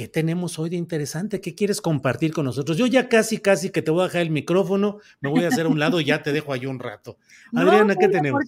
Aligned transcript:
¿qué 0.00 0.08
tenemos 0.08 0.58
hoy 0.58 0.70
de 0.70 0.76
interesante? 0.76 1.42
¿Qué 1.42 1.54
quieres 1.54 1.82
compartir 1.82 2.32
con 2.32 2.46
nosotros? 2.46 2.78
Yo 2.78 2.86
ya 2.86 3.10
casi, 3.10 3.36
casi 3.36 3.68
que 3.68 3.82
te 3.82 3.90
voy 3.90 4.00
a 4.00 4.04
dejar 4.04 4.22
el 4.22 4.30
micrófono, 4.30 4.96
me 5.20 5.28
voy 5.28 5.44
a 5.44 5.48
hacer 5.48 5.66
a 5.66 5.68
un 5.68 5.78
lado 5.78 6.00
y 6.00 6.06
ya 6.06 6.22
te 6.22 6.32
dejo 6.32 6.54
ahí 6.54 6.64
un 6.64 6.78
rato. 6.78 7.18
Adriana, 7.54 7.94
¿qué 7.96 8.08
tenemos? 8.08 8.44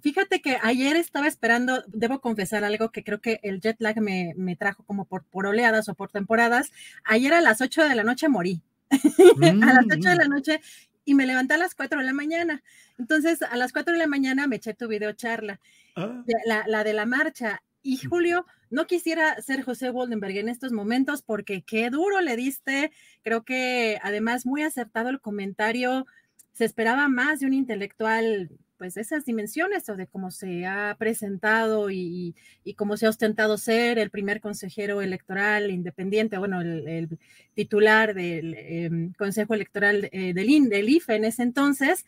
Fíjate 0.00 0.40
que 0.40 0.56
ayer 0.62 0.94
estaba 0.94 1.26
esperando, 1.26 1.82
debo 1.88 2.20
confesar 2.20 2.62
algo 2.62 2.92
que 2.92 3.02
creo 3.02 3.20
que 3.20 3.40
el 3.42 3.60
jet 3.60 3.74
lag 3.80 4.00
me, 4.00 4.34
me 4.36 4.54
trajo 4.54 4.84
como 4.84 5.04
por, 5.04 5.24
por 5.24 5.46
oleadas 5.46 5.88
o 5.88 5.94
por 5.94 6.12
temporadas. 6.12 6.70
Ayer 7.02 7.34
a 7.34 7.40
las 7.40 7.60
8 7.60 7.88
de 7.88 7.94
la 7.96 8.04
noche 8.04 8.28
morí. 8.28 8.62
a 8.90 9.72
las 9.72 9.86
8 9.90 10.10
de 10.10 10.14
la 10.14 10.28
noche 10.28 10.60
y 11.04 11.14
me 11.14 11.26
levanté 11.26 11.54
a 11.54 11.58
las 11.58 11.74
4 11.74 11.98
de 11.98 12.04
la 12.04 12.12
mañana. 12.12 12.62
Entonces, 13.00 13.42
a 13.42 13.56
las 13.56 13.72
4 13.72 13.94
de 13.94 13.98
la 13.98 14.06
mañana 14.06 14.46
me 14.46 14.56
eché 14.56 14.74
tu 14.74 14.86
video 14.86 15.10
charla, 15.10 15.58
Ah, 15.96 16.22
la, 16.46 16.62
la 16.68 16.84
de 16.84 16.92
la 16.92 17.04
marcha. 17.04 17.64
Y 17.82 17.96
Julio, 17.96 18.46
no 18.74 18.88
quisiera 18.88 19.40
ser 19.40 19.62
José 19.62 19.90
Woldenberg 19.90 20.36
en 20.36 20.48
estos 20.48 20.72
momentos 20.72 21.22
porque 21.22 21.62
qué 21.62 21.90
duro 21.90 22.20
le 22.20 22.36
diste. 22.36 22.90
Creo 23.22 23.44
que 23.44 23.98
además 24.02 24.46
muy 24.46 24.64
acertado 24.64 25.10
el 25.10 25.20
comentario. 25.20 26.06
Se 26.52 26.64
esperaba 26.64 27.08
más 27.08 27.38
de 27.38 27.46
un 27.46 27.52
intelectual, 27.52 28.50
pues 28.76 28.94
de 28.94 29.02
esas 29.02 29.24
dimensiones 29.24 29.88
o 29.88 29.96
de 29.96 30.08
cómo 30.08 30.32
se 30.32 30.66
ha 30.66 30.96
presentado 30.98 31.88
y, 31.88 32.34
cómo 32.76 32.96
se 32.96 33.06
ha 33.06 33.10
ostentado 33.10 33.58
ser 33.58 33.98
el 33.98 34.10
primer 34.10 34.40
consejero 34.40 35.02
electoral 35.02 35.70
independiente, 35.70 36.36
bueno, 36.38 36.60
el, 36.60 36.88
el 36.88 37.18
titular 37.54 38.12
del 38.12 38.54
eh, 38.58 38.90
Consejo 39.16 39.54
Electoral 39.54 40.08
eh, 40.10 40.34
del, 40.34 40.50
IN, 40.50 40.68
del 40.68 40.88
IFE 40.88 41.14
en 41.14 41.24
ese 41.26 41.44
entonces. 41.44 42.06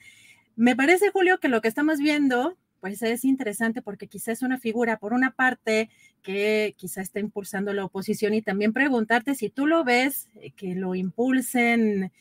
Me 0.56 0.74
parece, 0.74 1.10
Julio, 1.10 1.38
que 1.38 1.48
lo 1.48 1.60
que 1.60 1.68
estamos 1.68 1.98
viendo 1.98 2.56
pues 2.80 3.02
es 3.02 3.24
interesante 3.24 3.82
porque 3.82 4.06
quizás 4.06 4.38
es 4.38 4.42
una 4.42 4.58
figura, 4.58 4.98
por 4.98 5.12
una 5.12 5.30
parte, 5.30 5.90
que 6.22 6.74
quizá 6.76 7.02
está 7.02 7.20
impulsando 7.20 7.72
la 7.72 7.84
oposición 7.84 8.34
y 8.34 8.42
también 8.42 8.72
preguntarte 8.72 9.34
si 9.34 9.48
tú 9.48 9.66
lo 9.66 9.84
ves, 9.84 10.28
eh, 10.34 10.50
que 10.50 10.74
lo 10.74 10.94
impulsen, 10.94 12.12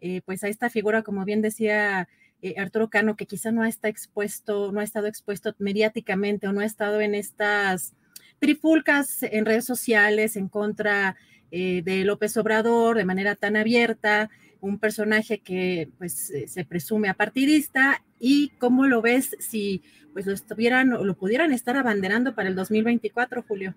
eh, 0.00 0.20
pues 0.24 0.42
a 0.44 0.48
esta 0.48 0.68
figura, 0.68 1.02
como 1.02 1.24
bien 1.24 1.42
decía 1.42 2.08
eh, 2.42 2.54
Arturo 2.58 2.90
Cano, 2.90 3.16
que 3.16 3.26
quizá 3.26 3.52
no 3.52 3.64
expuesto, 3.64 4.72
no 4.72 4.80
ha 4.80 4.84
estado 4.84 5.06
expuesto 5.06 5.54
mediáticamente 5.58 6.48
o 6.48 6.52
no 6.52 6.60
ha 6.60 6.64
estado 6.64 7.00
en 7.00 7.14
estas 7.14 7.94
trifulcas 8.40 9.22
en 9.22 9.44
redes 9.44 9.64
sociales 9.64 10.36
en 10.36 10.48
contra 10.48 11.16
de 11.52 12.02
López 12.06 12.34
Obrador 12.38 12.96
de 12.96 13.04
manera 13.04 13.34
tan 13.36 13.56
abierta, 13.56 14.30
un 14.62 14.78
personaje 14.78 15.40
que 15.40 15.88
pues 15.98 16.30
eh, 16.30 16.46
se 16.48 16.64
presume 16.64 17.08
apartidista 17.08 18.02
y 18.18 18.50
cómo 18.58 18.86
lo 18.86 19.02
ves 19.02 19.36
si 19.40 19.82
pues 20.12 20.24
lo 20.24 20.32
estuvieran 20.32 20.92
o 20.92 21.04
lo 21.04 21.14
pudieran 21.14 21.52
estar 21.52 21.76
abanderando 21.76 22.34
para 22.34 22.48
el 22.48 22.54
2024, 22.54 23.44
Julio. 23.46 23.74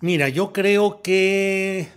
Mira, 0.00 0.28
yo 0.30 0.52
creo 0.52 1.02
que 1.02 1.88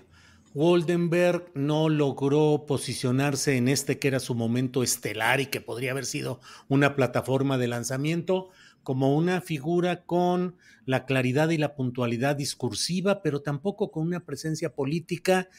Woldenberg 0.54 1.46
no 1.54 1.88
logró 1.88 2.66
posicionarse 2.68 3.56
en 3.56 3.70
este 3.70 3.98
que 4.00 4.10
era 4.10 4.20
su 4.20 4.36
momento 4.36 4.84
estelar 4.84 5.40
y 5.40 5.46
que 5.46 5.62
podría 5.62 5.92
haber 5.92 6.06
sido 6.06 6.42
una 6.68 6.96
plataforma 6.96 7.58
de 7.58 7.70
lanzamiento 7.70 8.50
como 8.84 9.16
una 9.16 9.42
figura 9.42 10.04
con 10.04 10.56
la 10.86 11.06
claridad 11.06 11.50
y 11.50 11.58
la 11.58 11.76
puntualidad 11.76 12.36
discursiva, 12.36 13.22
pero 13.22 13.42
tampoco 13.42 13.92
con 13.92 14.08
una 14.08 14.20
presencia 14.20 14.74
política. 14.74 15.50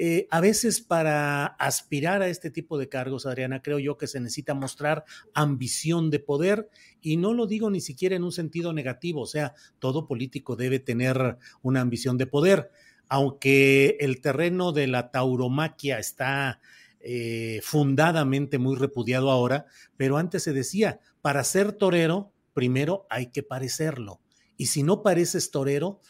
Eh, 0.00 0.28
a 0.30 0.40
veces 0.40 0.80
para 0.80 1.44
aspirar 1.44 2.22
a 2.22 2.28
este 2.28 2.50
tipo 2.50 2.78
de 2.78 2.88
cargos, 2.88 3.26
Adriana, 3.26 3.62
creo 3.62 3.80
yo 3.80 3.98
que 3.98 4.06
se 4.06 4.20
necesita 4.20 4.54
mostrar 4.54 5.04
ambición 5.34 6.08
de 6.10 6.20
poder 6.20 6.70
y 7.00 7.16
no 7.16 7.34
lo 7.34 7.48
digo 7.48 7.68
ni 7.68 7.80
siquiera 7.80 8.14
en 8.14 8.22
un 8.22 8.30
sentido 8.30 8.72
negativo, 8.72 9.22
o 9.22 9.26
sea, 9.26 9.54
todo 9.80 10.06
político 10.06 10.54
debe 10.54 10.78
tener 10.78 11.38
una 11.62 11.80
ambición 11.80 12.16
de 12.16 12.28
poder, 12.28 12.70
aunque 13.08 13.96
el 13.98 14.20
terreno 14.20 14.70
de 14.70 14.86
la 14.86 15.10
tauromaquia 15.10 15.98
está 15.98 16.60
eh, 17.00 17.58
fundadamente 17.64 18.58
muy 18.58 18.76
repudiado 18.76 19.32
ahora, 19.32 19.66
pero 19.96 20.16
antes 20.16 20.44
se 20.44 20.52
decía, 20.52 21.00
para 21.22 21.42
ser 21.42 21.72
torero, 21.72 22.32
primero 22.58 23.06
hay 23.08 23.30
que 23.30 23.44
parecerlo. 23.44 24.20
Y 24.56 24.66
si 24.66 24.82
no 24.82 25.04
pareces 25.04 25.52
torero, 25.52 26.00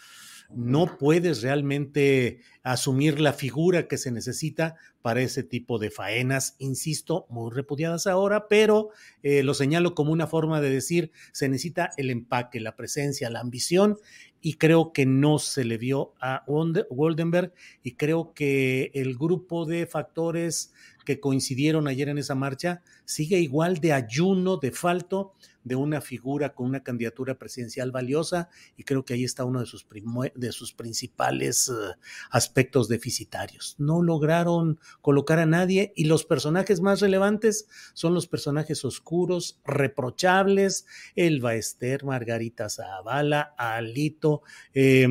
no 0.48 0.97
puedes 0.97 1.42
realmente 1.42 2.41
asumir 2.62 3.20
la 3.20 3.34
figura 3.34 3.86
que 3.86 3.98
se 3.98 4.10
necesita 4.10 4.76
para 5.03 5.20
ese 5.20 5.42
tipo 5.42 5.78
de 5.78 5.91
faenas, 5.91 6.56
insisto, 6.58 7.26
muy 7.28 7.53
repudiadas 7.53 8.06
ahora, 8.06 8.48
pero 8.48 8.88
eh, 9.22 9.42
lo 9.42 9.53
señalo 9.53 9.94
como 9.94 10.10
una 10.10 10.26
forma 10.26 10.62
de 10.62 10.70
decir, 10.70 11.12
se 11.32 11.50
necesita 11.50 11.91
el 11.98 12.08
empaque, 12.08 12.60
la 12.60 12.76
presencia, 12.76 13.28
la 13.28 13.41
ambición, 13.41 13.98
y 14.41 14.54
creo 14.54 14.94
que 14.94 15.04
no 15.04 15.38
se 15.38 15.66
le 15.66 15.76
vio 15.76 16.14
a 16.19 16.44
Goldenberg, 16.47 17.53
y 17.82 17.97
creo 17.97 18.32
que 18.32 18.91
el 18.94 19.19
grupo 19.19 19.66
de 19.66 19.87
factores 19.87 20.72
que 21.04 21.20
coincidieron 21.20 21.88
ayer 21.88 22.08
en 22.08 22.19
esa 22.19 22.34
marcha 22.34 22.82
sigue 23.04 23.38
igual 23.38 23.81
de 23.81 23.94
ayuno, 23.94 24.58
de 24.58 24.72
falto 24.72 25.32
de 25.69 25.77
una 25.77 26.01
figura 26.01 26.55
con 26.55 26.67
una 26.67 26.83
candidatura 26.83 27.39
presidencial 27.39 27.93
valiosa 27.93 28.49
y 28.77 28.84
creo 28.84 29.05
que 29.05 29.15
ahí 29.15 29.25
está 29.25 29.45
uno 29.45 29.61
de 29.61 29.67
sus, 29.67 29.87
de 30.34 30.53
sus 30.53 30.73
principales 30.73 31.69
uh, 31.69 31.93
aspectos 32.31 32.89
deficitarios. 32.89 33.77
No 33.79 34.03
lograron 34.03 34.81
colocar 35.01 35.39
a 35.39 35.47
nadie 35.47 35.93
y 35.95 36.05
los 36.05 36.25
personajes 36.25 36.81
más 36.81 37.01
relevantes 37.01 37.69
son 37.95 38.15
los 38.15 38.27
personajes 38.27 38.84
oscuros, 38.84 39.61
reprochables, 39.65 40.87
Elba 41.15 41.55
Ester, 41.55 42.05
Margarita 42.05 42.69
Zavala, 42.69 43.55
Alito, 43.56 44.43
eh, 44.75 45.06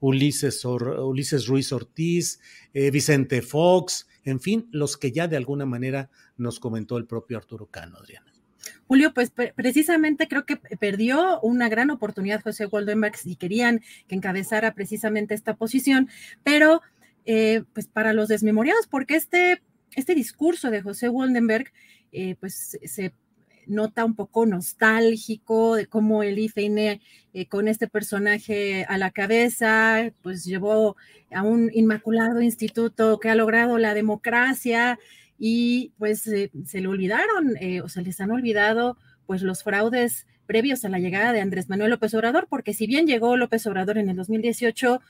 Ulises, 0.00 0.64
Ulises, 0.64 1.46
Ruiz 1.46 1.72
Ortiz, 1.72 2.40
eh, 2.74 2.90
Vicente 2.90 3.42
Fox, 3.42 4.06
en 4.24 4.40
fin, 4.40 4.68
los 4.70 4.96
que 4.96 5.10
ya 5.10 5.26
de 5.26 5.36
alguna 5.36 5.66
manera 5.66 6.10
nos 6.36 6.60
comentó 6.60 6.96
el 6.96 7.06
propio 7.06 7.38
Arturo 7.38 7.66
Cano, 7.66 7.98
Adriana. 7.98 8.31
Julio, 8.86 9.14
pues 9.14 9.30
precisamente 9.30 10.28
creo 10.28 10.44
que 10.44 10.56
perdió 10.56 11.40
una 11.40 11.68
gran 11.68 11.90
oportunidad 11.90 12.42
José 12.42 12.66
Goldenberg 12.66 13.16
si 13.16 13.36
querían 13.36 13.80
que 14.08 14.14
encabezara 14.14 14.74
precisamente 14.74 15.34
esta 15.34 15.54
posición, 15.54 16.08
pero 16.42 16.82
eh, 17.24 17.62
pues 17.72 17.86
para 17.86 18.12
los 18.12 18.28
desmemoriados, 18.28 18.86
porque 18.86 19.16
este, 19.16 19.62
este 19.94 20.14
discurso 20.14 20.70
de 20.70 20.82
José 20.82 21.08
Goldenberg, 21.08 21.72
eh, 22.12 22.36
pues 22.40 22.78
se 22.84 23.14
nota 23.66 24.04
un 24.04 24.14
poco 24.14 24.44
nostálgico 24.44 25.76
de 25.76 25.86
cómo 25.86 26.22
el 26.22 26.38
IFEINE 26.38 27.00
eh, 27.32 27.46
con 27.46 27.68
este 27.68 27.88
personaje 27.88 28.84
a 28.88 28.98
la 28.98 29.10
cabeza, 29.10 30.12
pues 30.22 30.44
llevó 30.44 30.96
a 31.30 31.42
un 31.42 31.70
inmaculado 31.72 32.40
instituto 32.40 33.18
que 33.20 33.30
ha 33.30 33.34
logrado 33.34 33.78
la 33.78 33.94
democracia 33.94 34.98
y 35.44 35.92
pues 35.98 36.24
eh, 36.28 36.52
se 36.64 36.80
le 36.80 36.86
olvidaron 36.86 37.56
eh, 37.58 37.80
o 37.80 37.88
se 37.88 38.00
les 38.00 38.20
han 38.20 38.30
olvidado 38.30 38.96
pues 39.26 39.42
los 39.42 39.64
fraudes 39.64 40.28
previos 40.46 40.84
a 40.84 40.88
la 40.88 41.00
llegada 41.00 41.32
de 41.32 41.40
Andrés 41.40 41.68
Manuel 41.68 41.90
López 41.90 42.14
Obrador, 42.14 42.46
porque 42.48 42.74
si 42.74 42.86
bien 42.86 43.08
llegó 43.08 43.36
López 43.36 43.66
Obrador 43.66 43.98
en 43.98 44.08
el 44.08 44.14
2018, 44.14 45.00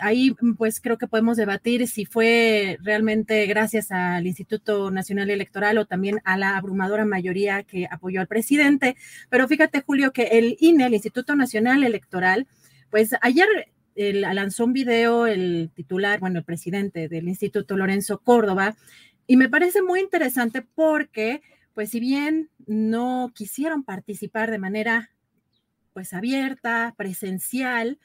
ahí 0.00 0.34
pues 0.58 0.80
creo 0.80 0.98
que 0.98 1.06
podemos 1.06 1.36
debatir 1.36 1.86
si 1.86 2.04
fue 2.04 2.78
realmente 2.82 3.46
gracias 3.46 3.92
al 3.92 4.26
Instituto 4.26 4.90
Nacional 4.90 5.30
Electoral 5.30 5.78
o 5.78 5.86
también 5.86 6.18
a 6.24 6.36
la 6.36 6.56
abrumadora 6.56 7.04
mayoría 7.04 7.62
que 7.62 7.86
apoyó 7.88 8.20
al 8.20 8.26
presidente. 8.26 8.96
Pero 9.30 9.46
fíjate, 9.46 9.82
Julio, 9.82 10.12
que 10.12 10.24
el 10.32 10.56
INE, 10.58 10.86
el 10.86 10.94
Instituto 10.94 11.36
Nacional 11.36 11.84
Electoral, 11.84 12.48
pues 12.90 13.14
ayer 13.20 13.46
lanzó 13.94 14.64
un 14.64 14.72
video 14.72 15.28
el 15.28 15.70
titular, 15.72 16.18
bueno, 16.18 16.40
el 16.40 16.44
presidente 16.44 17.08
del 17.08 17.28
instituto, 17.28 17.76
Lorenzo 17.76 18.18
Córdoba, 18.18 18.74
y 19.26 19.36
me 19.36 19.48
parece 19.48 19.82
muy 19.82 20.00
interesante 20.00 20.62
porque, 20.62 21.42
pues 21.72 21.90
si 21.90 22.00
bien 22.00 22.50
no 22.66 23.32
quisieron 23.34 23.84
participar 23.84 24.50
de 24.50 24.58
manera 24.58 25.10
pues 25.92 26.12
abierta, 26.12 26.94
presencial, 26.96 27.98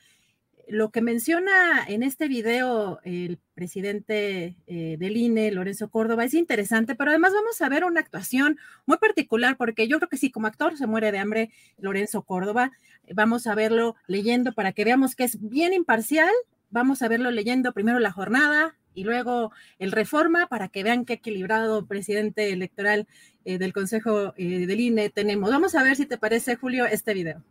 lo 0.70 0.92
que 0.92 1.02
menciona 1.02 1.84
en 1.88 2.04
este 2.04 2.28
video 2.28 3.00
el 3.04 3.40
presidente 3.56 4.56
eh, 4.68 4.98
del 5.00 5.18
INE, 5.18 5.52
Lorenzo 5.52 5.90
Córdoba, 5.90 6.24
es 6.24 6.36
interesante, 6.36 6.96
pero 6.96 7.10
además 7.10 7.34
vamos 7.34 7.60
a 7.62 7.70
ver 7.70 7.84
una 7.84 8.00
actuación 8.00 8.58
muy 8.86 8.98
particular, 8.98 9.58
porque 9.58 9.88
yo 9.88 9.98
creo 9.98 10.10
que 10.10 10.18
sí, 10.18 10.32
como 10.32 10.48
actor 10.48 10.78
se 10.78 10.86
muere 10.86 11.12
de 11.12 11.18
hambre 11.18 11.52
Lorenzo 11.80 12.22
Córdoba. 12.22 12.72
Vamos 13.12 13.48
a 13.48 13.56
verlo 13.56 13.96
leyendo 14.08 14.54
para 14.54 14.72
que 14.72 14.86
veamos 14.86 15.16
que 15.16 15.24
es 15.24 15.40
bien 15.42 15.74
imparcial. 15.74 16.30
Vamos 16.70 17.02
a 17.02 17.08
verlo 17.08 17.32
leyendo 17.32 17.74
primero 17.74 17.98
la 17.98 18.12
jornada 18.12 18.79
y 19.00 19.04
luego 19.06 19.54
el 19.78 19.94
reforma 19.94 20.48
para 20.48 20.68
que 20.68 20.84
vean 20.84 21.06
qué 21.06 21.14
equilibrado 21.14 21.86
presidente 21.86 22.52
electoral 22.52 23.08
eh, 23.46 23.58
del 23.58 23.72
Consejo 23.72 24.34
eh, 24.36 24.68
del 24.68 24.80
INE 24.82 25.10
tenemos. 25.10 25.50
Vamos 25.50 25.74
a 25.76 25.84
ver 25.84 25.96
si 25.96 26.06
te 26.06 26.18
parece, 26.18 26.58
Julio, 26.58 26.86
este 26.86 27.14
video. 27.14 27.42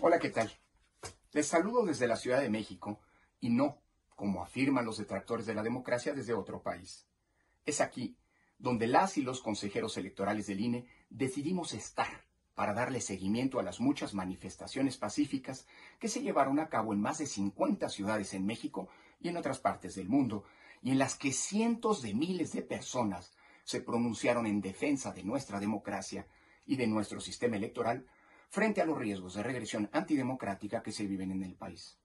Hola, 0.00 0.18
¿qué 0.18 0.30
tal? 0.30 0.50
Les 1.30 1.46
saludo 1.46 1.86
desde 1.86 2.08
la 2.08 2.16
Ciudad 2.16 2.40
de 2.40 2.50
México 2.50 2.98
y 3.38 3.50
no, 3.50 3.80
como 4.16 4.42
afirman 4.42 4.84
los 4.84 4.98
detractores 4.98 5.46
de 5.46 5.54
la 5.54 5.62
democracia, 5.62 6.12
desde 6.12 6.32
otro 6.32 6.60
país. 6.62 7.06
Es 7.64 7.80
aquí 7.80 8.16
donde 8.60 8.86
las 8.86 9.16
y 9.16 9.22
los 9.22 9.40
consejeros 9.40 9.96
electorales 9.96 10.46
del 10.46 10.60
INE 10.60 10.86
decidimos 11.08 11.72
estar 11.72 12.24
para 12.54 12.74
darle 12.74 13.00
seguimiento 13.00 13.58
a 13.58 13.62
las 13.62 13.80
muchas 13.80 14.12
manifestaciones 14.12 14.98
pacíficas 14.98 15.66
que 15.98 16.08
se 16.08 16.20
llevaron 16.20 16.60
a 16.60 16.68
cabo 16.68 16.92
en 16.92 17.00
más 17.00 17.18
de 17.18 17.26
50 17.26 17.88
ciudades 17.88 18.34
en 18.34 18.44
México 18.44 18.88
y 19.18 19.28
en 19.28 19.38
otras 19.38 19.60
partes 19.60 19.94
del 19.94 20.08
mundo, 20.08 20.44
y 20.82 20.90
en 20.90 20.98
las 20.98 21.16
que 21.16 21.32
cientos 21.32 22.02
de 22.02 22.14
miles 22.14 22.52
de 22.52 22.62
personas 22.62 23.32
se 23.64 23.80
pronunciaron 23.80 24.46
en 24.46 24.60
defensa 24.60 25.12
de 25.12 25.24
nuestra 25.24 25.58
democracia 25.58 26.26
y 26.66 26.76
de 26.76 26.86
nuestro 26.86 27.20
sistema 27.20 27.56
electoral 27.56 28.06
frente 28.50 28.82
a 28.82 28.84
los 28.84 28.98
riesgos 28.98 29.34
de 29.34 29.42
regresión 29.42 29.88
antidemocrática 29.92 30.82
que 30.82 30.92
se 30.92 31.06
viven 31.06 31.30
en 31.30 31.44
el 31.44 31.54
país. 31.54 31.99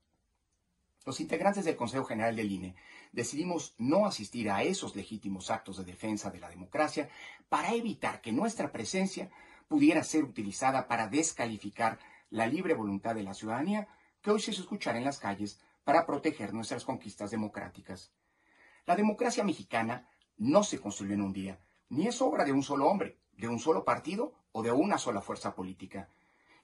Los 1.06 1.20
integrantes 1.20 1.64
del 1.64 1.76
Consejo 1.76 2.04
General 2.04 2.34
del 2.34 2.50
INE 2.50 2.74
decidimos 3.12 3.76
no 3.78 4.06
asistir 4.06 4.50
a 4.50 4.64
esos 4.64 4.96
legítimos 4.96 5.52
actos 5.52 5.76
de 5.76 5.84
defensa 5.84 6.30
de 6.32 6.40
la 6.40 6.50
democracia 6.50 7.08
para 7.48 7.72
evitar 7.74 8.20
que 8.20 8.32
nuestra 8.32 8.72
presencia 8.72 9.30
pudiera 9.68 10.02
ser 10.02 10.24
utilizada 10.24 10.88
para 10.88 11.06
descalificar 11.06 12.00
la 12.28 12.48
libre 12.48 12.74
voluntad 12.74 13.14
de 13.14 13.22
la 13.22 13.34
ciudadanía 13.34 13.86
que 14.20 14.32
hoy 14.32 14.40
se 14.40 14.50
escuchar 14.50 14.96
en 14.96 15.04
las 15.04 15.20
calles 15.20 15.60
para 15.84 16.06
proteger 16.06 16.52
nuestras 16.52 16.84
conquistas 16.84 17.30
democráticas. 17.30 18.10
La 18.84 18.96
democracia 18.96 19.44
mexicana 19.44 20.08
no 20.36 20.64
se 20.64 20.80
construyó 20.80 21.14
en 21.14 21.22
un 21.22 21.32
día, 21.32 21.60
ni 21.88 22.08
es 22.08 22.20
obra 22.20 22.44
de 22.44 22.50
un 22.50 22.64
solo 22.64 22.88
hombre, 22.88 23.16
de 23.36 23.46
un 23.46 23.60
solo 23.60 23.84
partido 23.84 24.34
o 24.50 24.64
de 24.64 24.72
una 24.72 24.98
sola 24.98 25.20
fuerza 25.20 25.54
política 25.54 26.08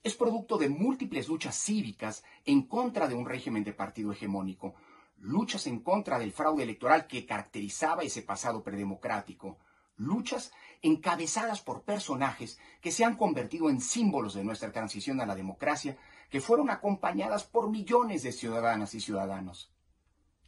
es 0.02 0.16
producto 0.16 0.58
de 0.58 0.69
múltiples 0.69 1.28
luchas 1.28 1.56
cívicas 1.56 2.25
en 2.44 2.62
contra 2.62 3.06
de 3.06 3.14
un 3.14 3.26
régimen 3.26 3.62
de 3.62 3.72
partido 3.72 4.12
hegemónico, 4.12 4.75
luchas 5.19 5.66
en 5.69 5.81
contra 5.81 6.19
del 6.19 6.32
fraude 6.32 6.64
electoral 6.64 7.06
que 7.06 7.25
caracterizaba 7.25 8.02
ese 8.02 8.22
pasado 8.22 8.64
predemocrático, 8.64 9.58
luchas 9.96 10.52
encabezadas 10.81 11.60
por 11.60 11.82
personajes 11.82 12.58
que 12.81 12.90
se 12.90 13.04
han 13.04 13.16
convertido 13.16 13.70
en 13.70 13.81
símbolos 13.81 14.34
de 14.34 14.43
nuestra 14.43 14.72
transición 14.72 15.20
a 15.20 15.26
la 15.26 15.37
democracia, 15.37 15.96
que 16.28 16.40
fueron 16.40 16.70
acompañadas 16.70 17.44
por 17.44 17.70
millones 17.70 18.25
de 18.25 18.32
ciudadanas 18.32 18.94
y 18.94 19.00
ciudadanos. 19.00 19.70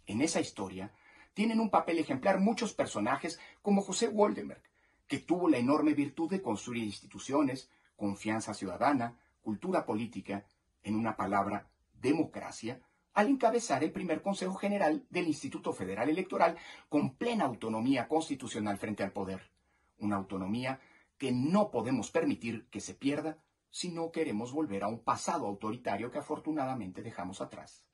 En 0.07 0.21
esa 0.23 0.41
historia 0.41 0.93
tienen 1.35 1.61
un 1.61 1.71
papel 1.71 1.99
ejemplar 1.99 2.41
muchos 2.41 2.75
personajes 2.75 3.39
como 3.63 3.83
José 3.83 4.09
Woldenberg, 4.09 4.63
que 5.07 5.19
tuvo 5.19 5.49
la 5.49 5.59
enorme 5.59 5.95
virtud 5.95 6.31
de 6.31 6.43
construir 6.43 6.83
instituciones, 6.83 7.71
confianza 7.97 8.55
ciudadana, 8.55 9.17
cultura 9.45 9.87
política, 9.87 10.45
en 10.83 10.97
una 10.97 11.17
palabra, 11.17 11.69
democracia, 12.01 12.81
al 13.13 13.29
encabezar 13.29 13.85
el 13.85 13.93
primer 13.93 14.23
Consejo 14.23 14.55
General 14.55 15.07
del 15.09 15.29
Instituto 15.29 15.73
Federal 15.73 16.09
Electoral 16.09 16.57
con 16.89 17.15
plena 17.15 17.45
autonomía 17.45 18.09
constitucional 18.09 18.77
frente 18.79 19.05
al 19.05 19.13
poder. 19.13 19.53
Una 19.99 20.17
autonomía 20.17 20.81
que 21.17 21.31
no 21.31 21.71
podemos 21.71 22.11
permitir 22.11 22.67
que 22.71 22.81
se 22.81 22.95
pierda 22.95 23.39
si 23.71 23.91
no 23.91 24.11
queremos 24.11 24.53
volver 24.53 24.83
a 24.83 24.89
un 24.89 24.99
pasado 24.99 25.47
autoritario 25.47 26.11
que 26.11 26.19
afortunadamente 26.19 27.03
dejamos 27.03 27.41
atrás. 27.41 27.85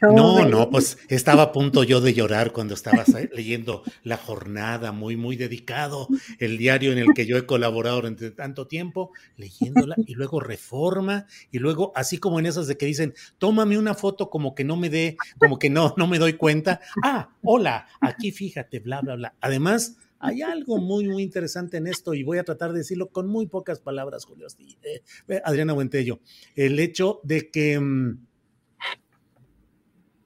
No, 0.00 0.46
no, 0.46 0.70
pues 0.70 0.98
estaba 1.08 1.42
a 1.42 1.52
punto 1.52 1.82
yo 1.82 2.00
de 2.00 2.14
llorar 2.14 2.52
cuando 2.52 2.74
estabas 2.74 3.08
leyendo 3.32 3.82
La 4.04 4.16
Jornada, 4.16 4.92
muy, 4.92 5.16
muy 5.16 5.36
dedicado, 5.36 6.08
el 6.38 6.58
diario 6.58 6.92
en 6.92 6.98
el 6.98 7.08
que 7.14 7.26
yo 7.26 7.36
he 7.36 7.46
colaborado 7.46 7.96
durante 7.96 8.30
tanto 8.30 8.66
tiempo, 8.66 9.12
leyéndola, 9.36 9.96
y 10.06 10.14
luego 10.14 10.40
Reforma, 10.40 11.26
y 11.50 11.58
luego, 11.58 11.92
así 11.96 12.18
como 12.18 12.38
en 12.38 12.46
esas 12.46 12.66
de 12.66 12.76
que 12.76 12.86
dicen, 12.86 13.14
tómame 13.38 13.78
una 13.78 13.94
foto 13.94 14.30
como 14.30 14.54
que 14.54 14.64
no 14.64 14.76
me 14.76 14.90
dé, 14.90 15.16
como 15.38 15.58
que 15.58 15.70
no, 15.70 15.94
no 15.96 16.06
me 16.06 16.18
doy 16.18 16.34
cuenta. 16.34 16.80
Ah, 17.02 17.30
hola, 17.42 17.86
aquí 18.00 18.30
fíjate, 18.30 18.80
bla, 18.80 19.00
bla, 19.00 19.16
bla. 19.16 19.34
Además, 19.40 19.96
hay 20.20 20.42
algo 20.42 20.78
muy, 20.78 21.06
muy 21.06 21.22
interesante 21.22 21.76
en 21.76 21.86
esto, 21.86 22.14
y 22.14 22.22
voy 22.22 22.38
a 22.38 22.44
tratar 22.44 22.72
de 22.72 22.78
decirlo 22.78 23.08
con 23.08 23.28
muy 23.28 23.46
pocas 23.46 23.80
palabras, 23.80 24.24
Julio. 24.24 24.46
Eh, 24.82 25.40
Adriana 25.44 25.72
Buentello, 25.72 26.20
el 26.54 26.78
hecho 26.78 27.20
de 27.24 27.50
que 27.50 27.78
mm, 27.78 28.27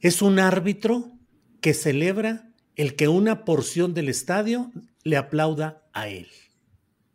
es 0.02 0.20
un 0.20 0.40
árbitro 0.40 1.12
que 1.60 1.74
celebra 1.74 2.50
el 2.74 2.96
que 2.96 3.06
una 3.06 3.44
porción 3.44 3.94
del 3.94 4.08
estadio 4.08 4.72
le 5.04 5.16
aplauda 5.16 5.84
a 5.92 6.08
él. 6.08 6.26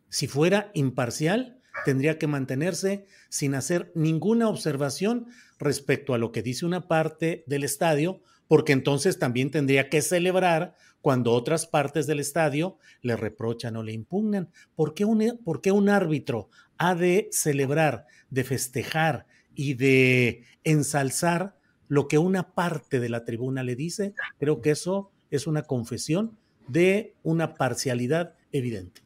Si 0.08 0.26
fuera 0.26 0.70
imparcial, 0.72 1.60
tendría 1.84 2.18
que 2.18 2.26
mantenerse 2.26 3.04
sin 3.28 3.54
hacer 3.54 3.92
ninguna 3.94 4.48
observación 4.48 5.26
respecto 5.58 6.14
a 6.14 6.18
lo 6.18 6.32
que 6.32 6.42
dice 6.42 6.64
una 6.64 6.88
parte 6.88 7.44
del 7.46 7.62
estadio, 7.62 8.22
porque 8.46 8.72
entonces 8.72 9.18
también 9.18 9.50
tendría 9.50 9.90
que 9.90 10.00
celebrar 10.00 10.74
cuando 11.02 11.32
otras 11.32 11.66
partes 11.66 12.06
del 12.06 12.20
estadio 12.20 12.78
le 13.02 13.16
reprochan 13.16 13.76
o 13.76 13.82
le 13.82 13.92
impugnan. 13.92 14.50
¿Por 14.74 14.94
qué 14.94 15.04
un, 15.04 15.38
por 15.44 15.60
qué 15.60 15.72
un 15.72 15.90
árbitro 15.90 16.48
ha 16.78 16.94
de 16.94 17.28
celebrar, 17.32 18.06
de 18.30 18.44
festejar 18.44 19.26
y 19.54 19.74
de 19.74 20.44
ensalzar 20.64 21.57
lo 21.88 22.08
que 22.08 22.18
una 22.18 22.54
parte 22.54 23.00
de 23.00 23.08
la 23.08 23.24
tribuna 23.24 23.62
le 23.62 23.76
dice, 23.76 24.14
creo 24.38 24.60
que 24.60 24.70
eso 24.70 25.10
es 25.30 25.46
una 25.46 25.62
confesión 25.62 26.36
de 26.68 27.14
una 27.22 27.54
parcialidad 27.54 28.34
evidente. 28.52 29.02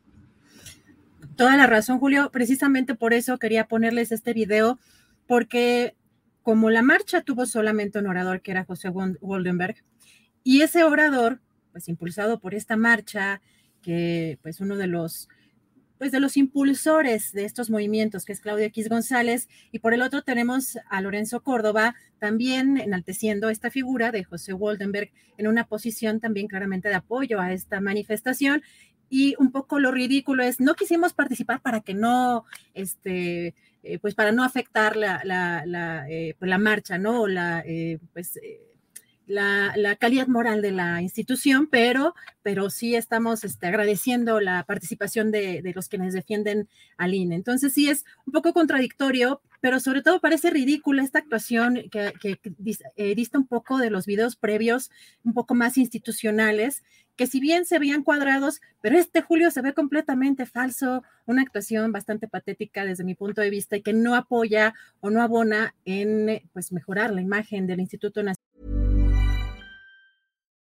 Toda 1.36 1.56
la 1.56 1.66
razón, 1.66 1.98
Julio. 1.98 2.30
Precisamente 2.30 2.94
por 2.94 3.14
eso 3.14 3.38
quería 3.38 3.68
ponerles 3.68 4.12
este 4.12 4.32
video, 4.32 4.78
porque 5.26 5.94
como 6.42 6.70
la 6.70 6.82
marcha 6.82 7.22
tuvo 7.22 7.46
solamente 7.46 7.98
un 7.98 8.08
orador, 8.08 8.42
que 8.42 8.50
era 8.50 8.64
José 8.64 8.90
Goldenberg, 8.90 9.76
y 10.44 10.62
ese 10.62 10.82
orador, 10.84 11.40
pues 11.70 11.88
impulsado 11.88 12.40
por 12.40 12.54
esta 12.54 12.76
marcha, 12.76 13.40
que 13.80 14.38
pues 14.42 14.60
uno 14.60 14.76
de 14.76 14.88
los 14.88 15.28
pues 16.02 16.10
de 16.10 16.18
los 16.18 16.36
impulsores 16.36 17.30
de 17.30 17.44
estos 17.44 17.70
movimientos, 17.70 18.24
que 18.24 18.32
es 18.32 18.40
Claudio 18.40 18.64
X 18.64 18.88
González, 18.88 19.48
y 19.70 19.78
por 19.78 19.94
el 19.94 20.02
otro 20.02 20.22
tenemos 20.22 20.76
a 20.90 21.00
Lorenzo 21.00 21.44
Córdoba, 21.44 21.94
también 22.18 22.76
enalteciendo 22.76 23.50
esta 23.50 23.70
figura 23.70 24.10
de 24.10 24.24
José 24.24 24.52
Waldenberg 24.52 25.12
en 25.38 25.46
una 25.46 25.68
posición 25.68 26.18
también 26.18 26.48
claramente 26.48 26.88
de 26.88 26.96
apoyo 26.96 27.38
a 27.38 27.52
esta 27.52 27.80
manifestación. 27.80 28.64
Y 29.10 29.36
un 29.38 29.52
poco 29.52 29.78
lo 29.78 29.92
ridículo 29.92 30.42
es, 30.42 30.58
no 30.58 30.74
quisimos 30.74 31.12
participar 31.12 31.62
para 31.62 31.82
que 31.82 31.94
no, 31.94 32.46
este, 32.74 33.54
eh, 33.84 34.00
pues 34.00 34.16
para 34.16 34.32
no 34.32 34.42
afectar 34.42 34.96
la, 34.96 35.22
la, 35.24 36.10
eh, 36.10 36.34
pues, 36.36 36.58
marcha, 36.58 36.98
¿no? 36.98 37.28
La, 37.28 37.62
eh, 37.64 38.00
pues 38.12 38.40
la, 39.26 39.96
calidad 39.98 40.26
moral 40.26 40.62
de 40.62 40.72
la 40.72 41.02
institución, 41.02 41.68
pero, 41.70 42.14
pero 42.42 42.70
sí 42.70 42.94
estamos 42.94 43.44
este, 43.44 43.66
agradeciendo 43.66 44.40
la 44.40 44.64
participación 44.64 45.30
de, 45.30 45.62
de, 45.62 45.72
los 45.72 45.88
quienes 45.88 46.14
defienden 46.14 46.68
al 46.96 47.14
INE. 47.14 47.34
Entonces 47.34 47.72
sí 47.72 47.88
es 47.88 48.04
un 48.26 48.32
poco 48.32 48.52
contradictorio, 48.52 49.40
pero 49.60 49.78
sobre 49.78 50.02
todo 50.02 50.20
parece 50.20 50.50
ridícula 50.50 51.04
esta 51.04 51.20
actuación 51.20 51.84
que, 51.90 52.12
que 52.20 52.38
eh, 52.96 53.14
dista 53.14 53.38
un 53.38 53.46
poco 53.46 53.78
de 53.78 53.90
los 53.90 54.06
videos 54.06 54.34
previos, 54.34 54.90
un 55.22 55.34
poco 55.34 55.54
más 55.54 55.78
institucionales, 55.78 56.82
que 57.16 57.26
si 57.26 57.38
bien 57.38 57.64
se 57.64 57.78
veían 57.78 58.02
cuadrados, 58.02 58.60
pero 58.80 58.98
este 58.98 59.20
Julio 59.22 59.50
se 59.50 59.62
ve 59.62 59.74
completamente 59.74 60.46
falso, 60.46 61.04
una 61.26 61.42
actuación 61.42 61.92
bastante 61.92 62.26
patética 62.26 62.84
desde 62.84 63.04
mi 63.04 63.14
punto 63.14 63.40
de 63.40 63.50
vista 63.50 63.76
y 63.76 63.82
que 63.82 63.92
no 63.92 64.16
apoya 64.16 64.74
o 65.00 65.10
no 65.10 65.22
abona 65.22 65.74
en 65.84 66.42
pues 66.52 66.72
mejorar 66.72 67.12
la 67.12 67.20
imagen 67.20 67.66
del 67.66 67.80
Instituto 67.80 68.22
Nacional. 68.22 68.51